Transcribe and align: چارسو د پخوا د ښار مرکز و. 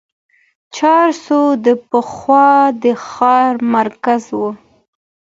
چارسو 0.75 1.41
د 1.65 1.67
پخوا 1.89 2.49
د 2.83 2.85
ښار 3.05 3.53
مرکز 3.75 4.23
و. 4.39 4.41